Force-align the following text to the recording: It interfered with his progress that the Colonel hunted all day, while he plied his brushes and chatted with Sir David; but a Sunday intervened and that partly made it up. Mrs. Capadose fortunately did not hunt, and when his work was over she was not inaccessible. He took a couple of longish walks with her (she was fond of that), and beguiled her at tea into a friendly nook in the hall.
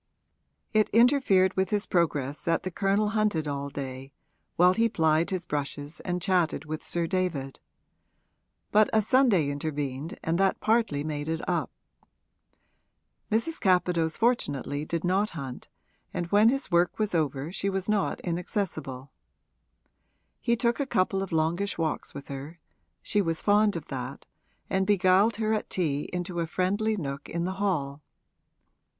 It 0.73 0.89
interfered 0.89 1.55
with 1.55 1.69
his 1.69 1.85
progress 1.85 2.43
that 2.45 2.63
the 2.63 2.71
Colonel 2.71 3.09
hunted 3.09 3.47
all 3.47 3.69
day, 3.69 4.11
while 4.55 4.73
he 4.73 4.89
plied 4.89 5.29
his 5.29 5.45
brushes 5.45 5.99
and 5.99 6.19
chatted 6.23 6.65
with 6.65 6.81
Sir 6.81 7.05
David; 7.05 7.59
but 8.71 8.89
a 8.93 8.99
Sunday 9.03 9.47
intervened 9.51 10.17
and 10.23 10.39
that 10.39 10.59
partly 10.59 11.03
made 11.03 11.29
it 11.29 11.47
up. 11.47 11.69
Mrs. 13.31 13.61
Capadose 13.61 14.17
fortunately 14.17 14.85
did 14.85 15.03
not 15.03 15.29
hunt, 15.37 15.67
and 16.15 16.25
when 16.31 16.49
his 16.49 16.71
work 16.71 16.97
was 16.97 17.13
over 17.13 17.51
she 17.51 17.69
was 17.69 17.87
not 17.87 18.19
inaccessible. 18.21 19.11
He 20.39 20.55
took 20.55 20.79
a 20.79 20.87
couple 20.87 21.21
of 21.21 21.31
longish 21.31 21.77
walks 21.77 22.11
with 22.15 22.27
her 22.27 22.59
(she 23.03 23.21
was 23.21 23.39
fond 23.39 23.75
of 23.75 23.85
that), 23.89 24.25
and 24.67 24.87
beguiled 24.87 25.35
her 25.35 25.53
at 25.53 25.69
tea 25.69 26.09
into 26.11 26.39
a 26.39 26.47
friendly 26.47 26.97
nook 26.97 27.29
in 27.29 27.43
the 27.45 27.57
hall. 27.61 28.01